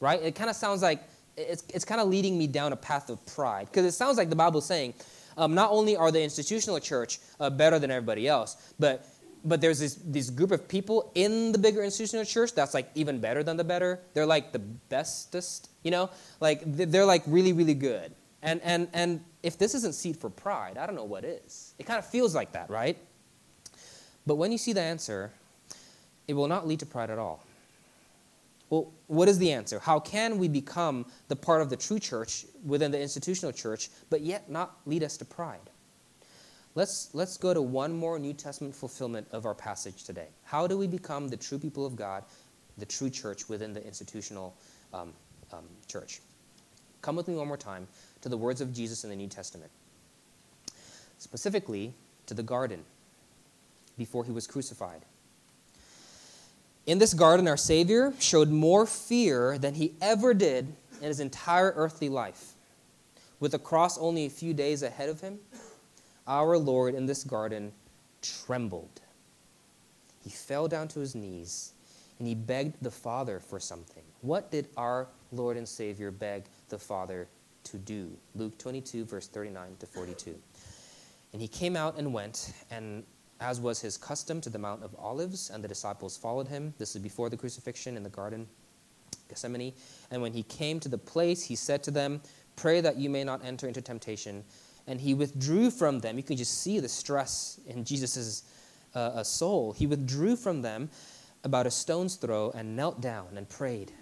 [0.00, 0.22] right?
[0.22, 1.02] It kind of sounds like
[1.36, 4.30] it's, it's kind of leading me down a path of pride because it sounds like
[4.30, 4.94] the Bible is saying
[5.36, 9.06] um, not only are the institutional church uh, better than everybody else, but
[9.46, 13.20] but there's this, this group of people in the bigger institutional church that's like even
[13.20, 14.00] better than the better.
[14.12, 16.10] They're like the bestest, you know?
[16.40, 18.12] Like they're like really, really good.
[18.46, 21.74] And, and, and if this isn't seed for pride, I don't know what is.
[21.80, 22.96] It kind of feels like that, right?
[24.24, 25.32] But when you see the answer,
[26.28, 27.44] it will not lead to pride at all.
[28.70, 29.80] Well, what is the answer?
[29.80, 34.20] How can we become the part of the true church within the institutional church, but
[34.20, 35.58] yet not lead us to pride?
[36.76, 40.28] Let's, let's go to one more New Testament fulfillment of our passage today.
[40.44, 42.22] How do we become the true people of God,
[42.78, 44.54] the true church within the institutional
[44.92, 45.12] um,
[45.52, 46.20] um, church?
[47.02, 47.88] Come with me one more time
[48.22, 49.70] to the words of Jesus in the New Testament,
[51.18, 51.94] specifically
[52.26, 52.84] to the garden
[53.96, 55.02] before he was crucified.
[56.86, 61.72] In this garden, our Savior showed more fear than he ever did in his entire
[61.74, 62.52] earthly life.
[63.40, 65.38] With the cross only a few days ahead of him,
[66.26, 67.72] our Lord in this garden
[68.22, 69.00] trembled.
[70.22, 71.72] He fell down to his knees
[72.18, 74.02] and he begged the Father for something.
[74.22, 77.28] What did our Lord and Savior beg the Father
[77.66, 78.10] to do?
[78.34, 80.34] Luke 22, verse 39 to 42.
[81.32, 83.04] And he came out and went, and
[83.40, 86.72] as was his custom, to the Mount of Olives, and the disciples followed him.
[86.78, 88.48] This is before the crucifixion in the garden,
[89.28, 89.72] Gethsemane.
[90.10, 92.22] And when he came to the place, he said to them,
[92.56, 94.44] Pray that you may not enter into temptation
[94.86, 96.16] and he withdrew from them.
[96.16, 98.44] You can just see the stress in Jesus'
[98.94, 99.72] uh, soul.
[99.72, 100.88] He withdrew from them
[101.44, 103.92] about a stone's throw and knelt down and prayed,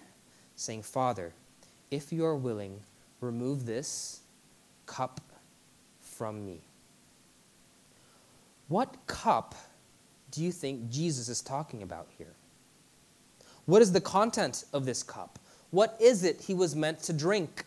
[0.55, 1.33] saying, Father,
[1.91, 2.79] if you are willing,
[3.25, 4.21] remove this
[4.85, 5.19] cup
[5.99, 6.61] from me.
[8.67, 9.55] What cup
[10.31, 12.33] do you think Jesus is talking about here?
[13.65, 15.39] What is the content of this cup?
[15.71, 17.65] What is it he was meant to drink?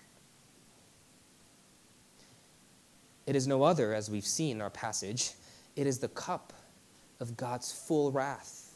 [3.26, 5.32] It is no other, as we've seen in our passage,
[5.76, 6.52] it is the cup
[7.20, 8.74] of God's full wrath.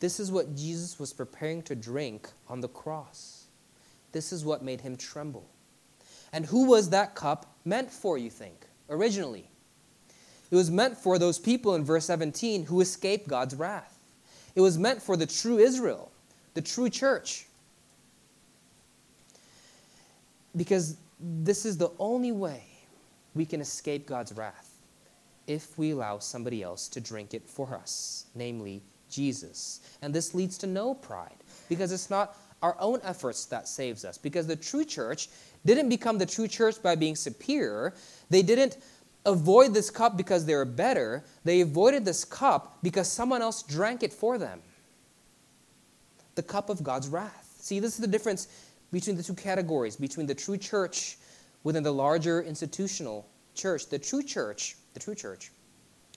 [0.00, 3.46] This is what Jesus was preparing to drink on the cross.
[4.12, 5.48] This is what made him tremble.
[6.32, 9.48] And who was that cup meant for, you think, originally?
[10.50, 13.98] It was meant for those people in verse 17 who escaped God's wrath.
[14.54, 16.10] It was meant for the true Israel,
[16.54, 17.46] the true church.
[20.56, 22.64] Because this is the only way
[23.34, 24.70] we can escape God's wrath
[25.46, 29.80] if we allow somebody else to drink it for us, namely Jesus.
[30.02, 31.36] And this leads to no pride
[31.68, 34.18] because it's not our own efforts that saves us.
[34.18, 35.28] Because the true church
[35.64, 37.94] didn't become the true church by being superior.
[38.30, 38.78] They didn't
[39.26, 41.24] avoid this cup because they were better.
[41.44, 44.60] They avoided this cup because someone else drank it for them.
[46.34, 47.56] The cup of God's wrath.
[47.60, 48.48] See, this is the difference
[48.92, 51.18] between the two categories, between the true church
[51.64, 53.88] within the larger institutional church.
[53.88, 55.50] The true church, the true church,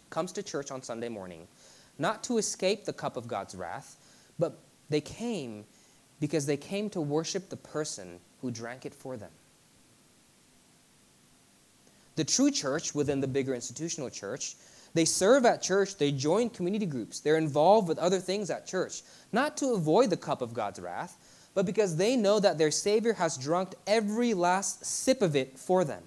[0.09, 1.47] comes to church on Sunday morning,
[1.97, 3.97] not to escape the cup of God's wrath,
[4.37, 5.65] but they came
[6.21, 9.31] because they came to worship the person who drank it for them.
[12.15, 14.55] The true church within the bigger institutional church,
[14.93, 19.01] they serve at church, they join community groups, they're involved with other things at church,
[19.31, 21.17] not to avoid the cup of God's wrath,
[21.55, 25.83] but because they know that their Savior has drunk every last sip of it for
[25.83, 26.03] them.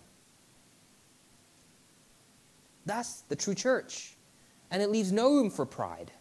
[2.86, 4.14] That's the true church.
[4.70, 6.12] And it leaves no room for pride.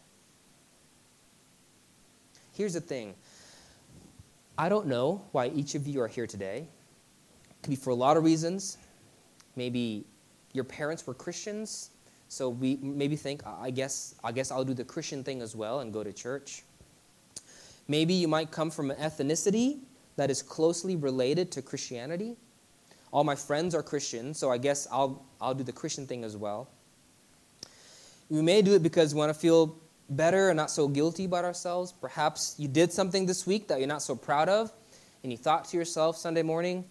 [2.54, 3.16] Here's the thing
[4.58, 6.68] I don't know why each of you are here today.
[7.50, 8.78] It could be for a lot of reasons.
[9.56, 10.06] Maybe
[10.54, 11.90] your parents were Christians,
[12.28, 15.80] so we maybe think, I guess, I guess I'll do the Christian thing as well
[15.80, 16.64] and go to church.
[17.88, 19.80] Maybe you might come from an ethnicity
[20.16, 22.36] that is closely related to Christianity.
[23.12, 26.38] All my friends are Christians, so I guess I'll, I'll do the Christian thing as
[26.38, 26.70] well.
[28.30, 29.78] We may do it because we want to feel
[30.10, 31.92] better and not so guilty about ourselves.
[31.92, 34.72] Perhaps you did something this week that you're not so proud of,
[35.24, 36.86] and you thought to yourself Sunday morning,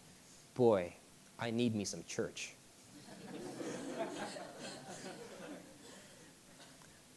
[0.55, 0.95] boy,
[1.39, 2.55] I need me some church.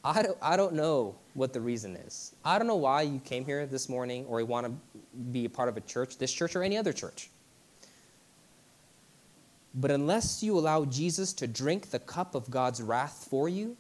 [0.04, 2.36] I don't, I don't know what the reason is.
[2.44, 4.74] I don't know why you came here this morning or you want to
[5.32, 7.30] be a part of a church, this church or any other church.
[9.74, 13.76] But unless you allow Jesus to drink the cup of God's wrath for you,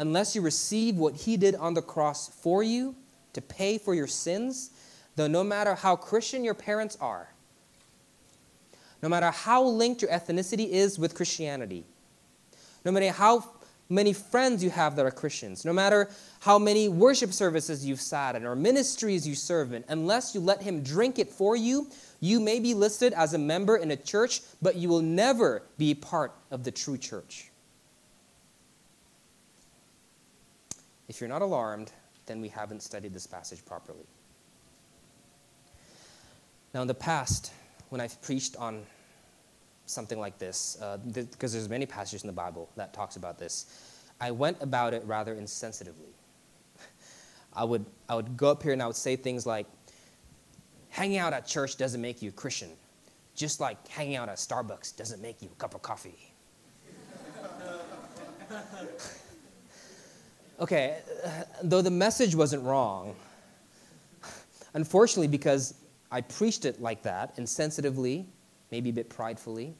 [0.00, 2.96] unless you receive what he did on the cross for you
[3.34, 4.70] to pay for your sins,
[5.14, 7.28] though no matter how Christian your parents are,
[9.02, 11.84] no matter how linked your ethnicity is with Christianity,
[12.82, 13.44] no matter how
[13.90, 16.08] many friends you have that are Christians, no matter
[16.40, 20.62] how many worship services you've sat in or ministries you serve in, unless you let
[20.62, 21.88] Him drink it for you,
[22.20, 25.94] you may be listed as a member in a church, but you will never be
[25.94, 27.50] part of the true church.
[31.10, 31.90] If you're not alarmed,
[32.26, 34.06] then we haven't studied this passage properly.
[36.72, 37.52] Now, in the past,
[37.88, 38.86] when I've preached on
[39.86, 43.40] something like this, uh, th- because there's many passages in the Bible that talks about
[43.40, 43.66] this,
[44.20, 46.14] I went about it rather insensitively.
[47.54, 49.66] I would, I would go up here and I would say things like,
[50.90, 52.70] hanging out at church doesn't make you a Christian,
[53.34, 56.32] just like hanging out at Starbucks doesn't make you a cup of coffee.
[60.60, 60.98] okay,
[61.62, 63.16] though the message wasn't wrong,
[64.74, 65.74] unfortunately, because
[66.10, 68.26] I preached it like that, insensitively,
[68.70, 69.74] maybe a bit pridefully,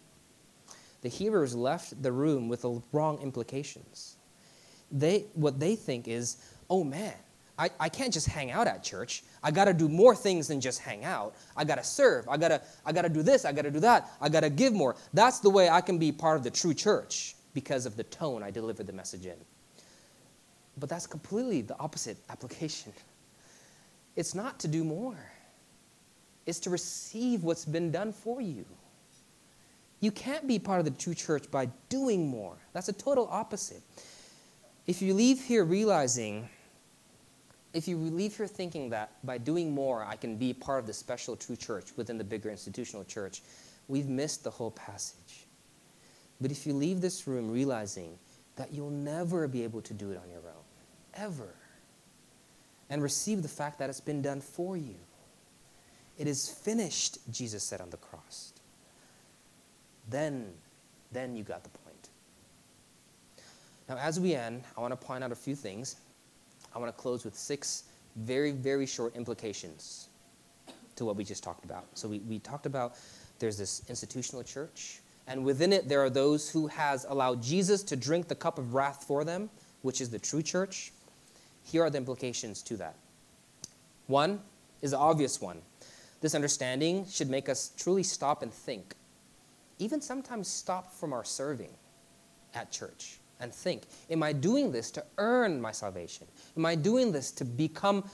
[1.03, 4.17] the hearers left the room with the wrong implications.
[4.91, 6.37] They, what they think is,
[6.69, 7.15] oh man,
[7.59, 9.23] I, I can't just hang out at church.
[9.43, 11.35] I got to do more things than just hang out.
[11.57, 12.27] I got to serve.
[12.29, 13.45] I got to I got to do this.
[13.45, 14.11] I got to do that.
[14.19, 14.97] I got to give more.
[15.13, 18.43] That's the way I can be part of the true church because of the tone
[18.43, 19.37] I delivered the message in.
[20.81, 22.93] But that's completely the opposite application.
[24.17, 25.19] It's not to do more,
[26.47, 28.65] it's to receive what's been done for you.
[30.01, 32.57] You can't be part of the true church by doing more.
[32.73, 33.83] That's a total opposite.
[34.87, 36.49] If you leave here realizing,
[37.75, 40.95] if you leave here thinking that by doing more I can be part of the
[40.95, 43.43] special true church within the bigger institutional church,
[43.89, 45.47] we've missed the whole passage.
[46.41, 48.19] But if you leave this room realizing
[48.57, 50.60] that you'll never be able to do it on your own,
[51.15, 51.55] ever,
[52.89, 54.97] and receive the fact that it's been done for you,
[56.19, 58.53] it is finished, Jesus said on the cross.
[60.09, 60.47] Then,
[61.13, 62.09] then you got the point.
[63.89, 65.97] Now, as we end, I want to point out a few things.
[66.75, 67.85] I want to close with six
[68.17, 70.09] very, very short implications
[70.97, 71.87] to what we just talked about.
[71.95, 72.97] So we, we talked about
[73.39, 77.97] there's this institutional church, and within it there are those who has allowed Jesus to
[77.97, 79.49] drink the cup of wrath for them,
[79.83, 80.93] which is the true church.
[81.71, 82.97] Here are the implications to that.
[84.07, 84.41] One
[84.83, 85.63] is the obvious one.
[86.21, 88.95] This understanding should make us truly stop and think.
[89.79, 91.71] Even sometimes stop from our serving
[92.55, 96.27] at church and think Am I doing this to earn my salvation?
[96.57, 98.05] Am I doing this to become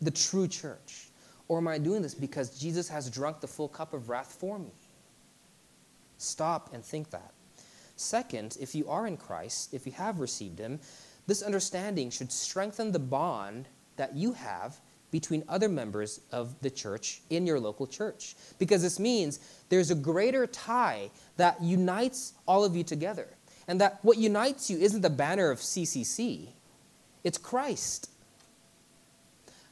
[0.00, 1.08] the true church?
[1.48, 4.58] Or am I doing this because Jesus has drunk the full cup of wrath for
[4.58, 4.72] me?
[6.18, 7.32] Stop and think that.
[7.96, 10.78] Second, if you are in Christ, if you have received Him,
[11.26, 14.80] this understanding should strengthen the bond that you have
[15.10, 18.36] between other members of the church in your local church.
[18.58, 23.28] Because this means there's a greater tie that unites all of you together.
[23.66, 26.48] And that what unites you isn't the banner of CCC,
[27.24, 28.10] it's Christ.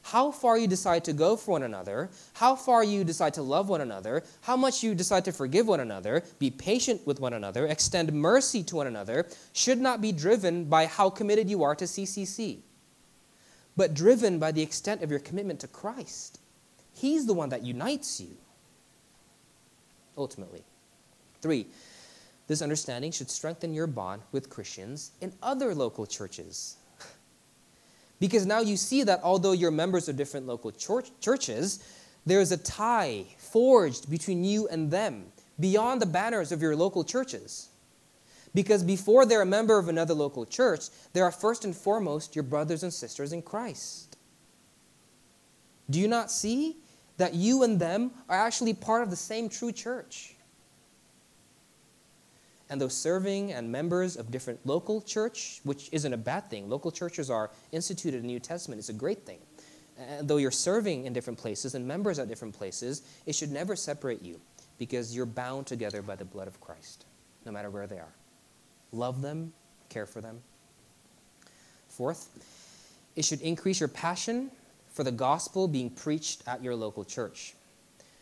[0.01, 3.69] How far you decide to go for one another, how far you decide to love
[3.69, 7.67] one another, how much you decide to forgive one another, be patient with one another,
[7.67, 11.85] extend mercy to one another, should not be driven by how committed you are to
[11.85, 12.59] CCC,
[13.77, 16.39] but driven by the extent of your commitment to Christ.
[16.93, 18.35] He's the one that unites you,
[20.17, 20.63] ultimately.
[21.41, 21.67] Three,
[22.47, 26.77] this understanding should strengthen your bond with Christians in other local churches.
[28.19, 31.83] Because now you see that although you're members of different local church, churches,
[32.25, 35.25] there's a tie forged between you and them
[35.59, 37.69] beyond the banners of your local churches.
[38.53, 42.43] Because before they're a member of another local church, they are first and foremost your
[42.43, 44.17] brothers and sisters in Christ.
[45.89, 46.77] Do you not see
[47.17, 50.35] that you and them are actually part of the same true church?
[52.69, 56.69] And those serving and members of different local church, which isn't a bad thing.
[56.69, 58.79] Local churches are instituted in the New Testament.
[58.79, 59.39] It's a great thing.
[59.97, 63.75] And though you're serving in different places and members at different places, it should never
[63.75, 64.39] separate you
[64.77, 67.05] because you're bound together by the blood of Christ,
[67.45, 68.13] no matter where they are.
[68.91, 69.51] Love them,
[69.89, 70.41] care for them.
[71.89, 72.29] Fourth,
[73.15, 74.51] it should increase your passion
[74.93, 77.55] for the gospel being preached at your local church.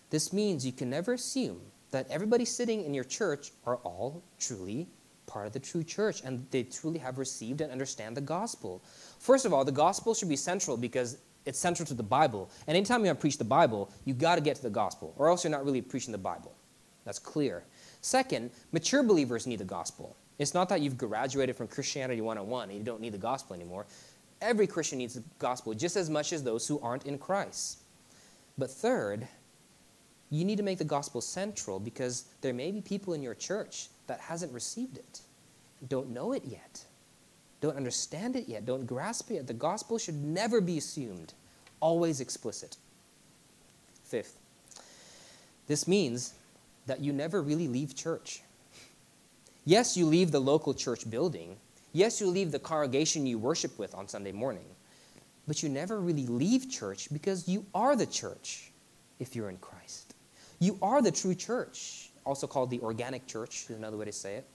[0.09, 4.87] This means you can never assume that everybody sitting in your church are all truly
[5.25, 8.81] part of the true church and they truly have received and understand the gospel.
[9.19, 12.49] First of all, the gospel should be central because it's central to the Bible.
[12.67, 15.43] And anytime you preach the Bible, you've got to get to the gospel, or else
[15.43, 16.53] you're not really preaching the Bible.
[17.05, 17.63] That's clear.
[18.01, 20.15] Second, mature believers need the gospel.
[20.39, 23.85] It's not that you've graduated from Christianity 101 and you don't need the gospel anymore.
[24.41, 27.79] Every Christian needs the gospel just as much as those who aren't in Christ.
[28.57, 29.27] But third,
[30.29, 33.87] you need to make the gospel central because there may be people in your church
[34.07, 35.21] that hasn't received it,
[35.87, 36.83] don't know it yet,
[37.61, 39.47] don't understand it yet, don't grasp it yet.
[39.47, 41.33] The gospel should never be assumed,
[41.79, 42.77] always explicit.
[44.03, 44.37] Fifth,
[45.67, 46.33] this means
[46.87, 48.41] that you never really leave church.
[49.65, 51.57] Yes, you leave the local church building.
[51.91, 54.65] Yes, you leave the congregation you worship with on Sunday morning,
[55.47, 58.71] but you never really leave church because you are the church
[59.19, 60.06] if you're in Christ.
[60.59, 64.35] You are the true church, also called the organic church, is another way to say
[64.35, 64.47] it.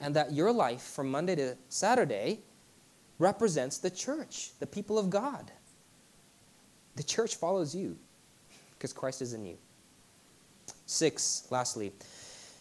[0.00, 2.40] And that your life from Monday to Saturday
[3.18, 5.50] represents the church, the people of God.
[6.96, 7.96] The church follows you
[8.72, 9.56] because Christ is in you.
[10.84, 11.92] Six, lastly,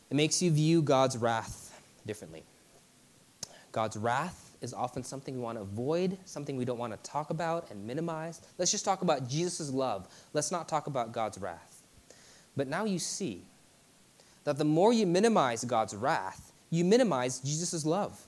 [0.09, 2.43] it makes you view God's wrath differently.
[3.71, 7.29] God's wrath is often something we want to avoid, something we don't want to talk
[7.29, 8.41] about and minimize.
[8.57, 10.07] Let's just talk about Jesus' love.
[10.33, 11.74] Let's not talk about God's wrath.
[12.55, 13.43] But now you see
[14.43, 18.27] that the more you minimize God's wrath, you minimize Jesus' love.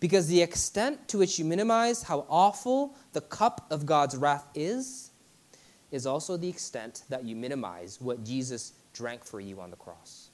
[0.00, 5.10] Because the extent to which you minimize how awful the cup of God's wrath is,
[5.92, 10.30] is also the extent that you minimize what Jesus drank for you on the cross.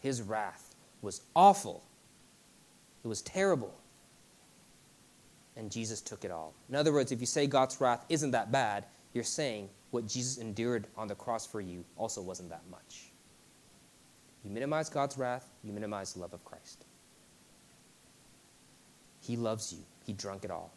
[0.00, 1.82] His wrath was awful,
[3.02, 3.74] it was terrible.
[5.56, 6.52] And Jesus took it all.
[6.68, 10.38] In other words, if you say God's wrath isn't that bad, you're saying what Jesus
[10.38, 13.12] endured on the cross for you also wasn't that much.
[14.44, 16.84] You minimize God's wrath, you minimize the love of Christ.
[19.20, 19.78] He loves you.
[20.04, 20.72] He drunk it all.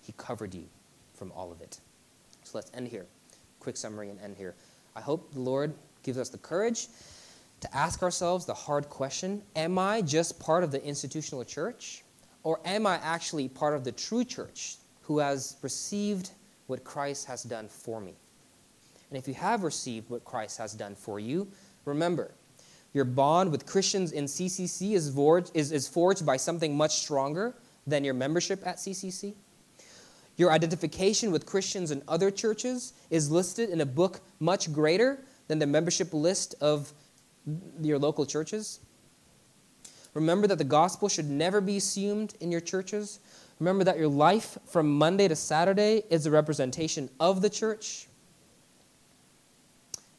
[0.00, 0.64] He covered you
[1.14, 1.78] from all of it.
[2.44, 3.04] So let's end here.
[3.60, 4.54] Quick summary and end here.
[4.96, 6.88] I hope the Lord gives us the courage
[7.60, 12.04] to ask ourselves the hard question Am I just part of the institutional church?
[12.42, 16.30] Or am I actually part of the true church who has received
[16.68, 18.14] what Christ has done for me?
[19.10, 21.48] And if you have received what Christ has done for you,
[21.84, 22.32] remember,
[22.92, 27.54] your bond with Christians in CCC is forged, is, is forged by something much stronger
[27.86, 29.34] than your membership at CCC.
[30.36, 35.58] Your identification with Christians in other churches is listed in a book much greater than
[35.58, 36.92] the membership list of
[37.80, 38.80] your local churches.
[40.14, 43.20] Remember that the gospel should never be assumed in your churches.
[43.60, 48.08] Remember that your life from Monday to Saturday is a representation of the church.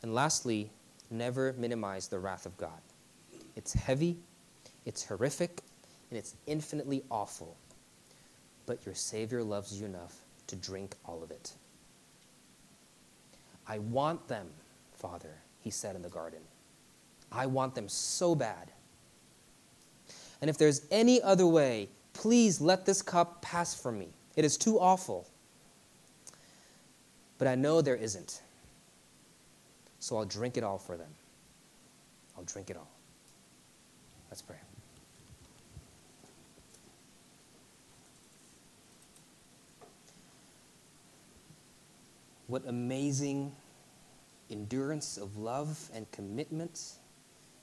[0.01, 0.69] And lastly,
[1.09, 2.79] never minimize the wrath of God.
[3.55, 4.17] It's heavy,
[4.85, 5.61] it's horrific,
[6.09, 7.57] and it's infinitely awful.
[8.65, 10.15] But your Savior loves you enough
[10.47, 11.53] to drink all of it.
[13.67, 14.47] I want them,
[14.93, 16.39] Father, he said in the garden.
[17.31, 18.71] I want them so bad.
[20.41, 24.09] And if there's any other way, please let this cup pass from me.
[24.35, 25.27] It is too awful.
[27.37, 28.41] But I know there isn't.
[30.07, 31.09] So I'll drink it all for them.
[32.37, 32.87] I'll drink it all.
[34.29, 34.55] Let's pray.
[42.47, 43.51] What amazing
[44.49, 46.93] endurance of love and commitment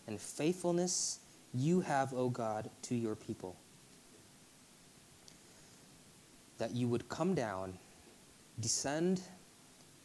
[0.06, 1.20] and faithfulness
[1.54, 3.56] you have, O God, to your people.
[6.58, 7.72] That you would come down,
[8.60, 9.22] descend,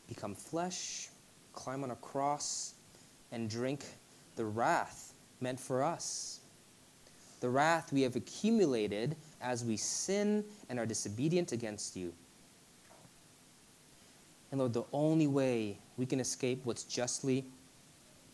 [0.07, 1.08] become flesh,
[1.59, 2.75] climb on a cross,
[3.31, 3.83] and drink
[4.37, 6.39] the wrath meant for us.
[7.41, 12.13] The wrath we have accumulated as we sin and are disobedient against you.
[14.51, 17.45] And Lord, the only way we can escape what's justly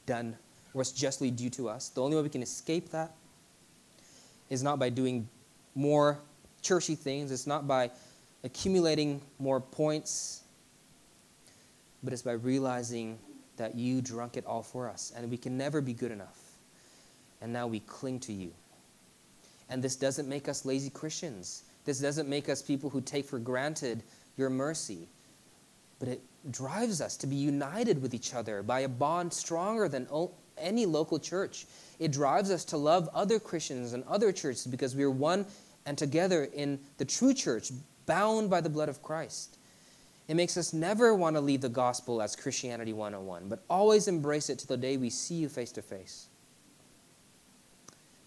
[0.05, 0.37] done,
[0.73, 3.11] what's justly due to us, the only way we can escape that
[4.49, 5.27] is not by doing
[5.73, 6.19] more
[6.61, 7.89] churchy things, it's not by
[8.43, 10.43] accumulating more points,
[12.05, 13.19] but it's by realizing
[13.57, 16.39] that you drunk it all for us, and we can never be good enough.
[17.41, 18.51] And now we cling to you.
[19.69, 21.63] And this doesn't make us lazy Christians.
[21.83, 24.03] This doesn't make us people who take for granted
[24.37, 25.07] your mercy
[25.99, 30.07] but it drives us to be united with each other by a bond stronger than
[30.57, 31.65] any local church.
[31.99, 35.45] It drives us to love other Christians and other churches because we are one
[35.85, 37.71] and together in the true church,
[38.05, 39.57] bound by the blood of Christ.
[40.27, 44.49] It makes us never want to leave the gospel as Christianity 101, but always embrace
[44.49, 46.27] it to the day we see you face to face.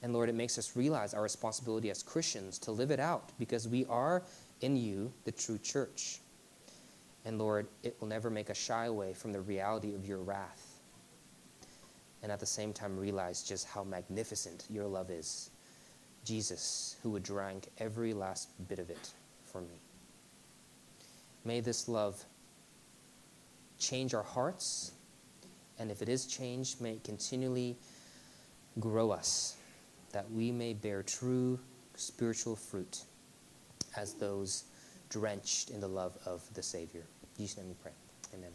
[0.02, 3.66] And Lord, it makes us realize our responsibility as Christians to live it out because
[3.66, 4.22] we are
[4.60, 6.20] in you, the true church.
[7.24, 10.80] And Lord, it will never make us shy away from the reality of your wrath.
[12.22, 15.50] And at the same time, realize just how magnificent your love is.
[16.24, 19.10] Jesus, who would drink every last bit of it
[19.44, 19.80] for me.
[21.48, 22.22] May this love
[23.78, 24.92] change our hearts,
[25.78, 27.74] and if it is changed, may it continually
[28.78, 29.56] grow us,
[30.12, 31.58] that we may bear true
[31.94, 33.00] spiritual fruit
[33.96, 34.64] as those
[35.08, 37.04] drenched in the love of the Savior.
[37.38, 37.92] Jesus' name we pray.
[38.34, 38.50] Amen.